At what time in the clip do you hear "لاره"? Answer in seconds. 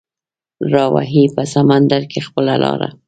2.63-2.89